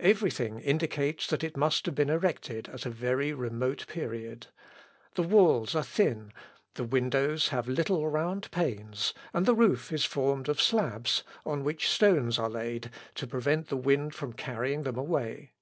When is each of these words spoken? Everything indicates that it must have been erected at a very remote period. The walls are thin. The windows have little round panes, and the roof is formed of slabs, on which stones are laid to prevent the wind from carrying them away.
Everything 0.00 0.58
indicates 0.60 1.26
that 1.26 1.42
it 1.42 1.56
must 1.56 1.86
have 1.86 1.94
been 1.94 2.10
erected 2.10 2.68
at 2.68 2.84
a 2.84 2.90
very 2.90 3.32
remote 3.32 3.86
period. 3.88 4.48
The 5.14 5.22
walls 5.22 5.74
are 5.74 5.82
thin. 5.82 6.34
The 6.74 6.84
windows 6.84 7.48
have 7.48 7.66
little 7.66 8.06
round 8.06 8.50
panes, 8.50 9.14
and 9.32 9.46
the 9.46 9.54
roof 9.54 9.90
is 9.90 10.04
formed 10.04 10.50
of 10.50 10.60
slabs, 10.60 11.24
on 11.46 11.64
which 11.64 11.88
stones 11.88 12.38
are 12.38 12.50
laid 12.50 12.90
to 13.14 13.26
prevent 13.26 13.68
the 13.68 13.78
wind 13.78 14.14
from 14.14 14.34
carrying 14.34 14.82
them 14.82 14.98
away. 14.98 15.52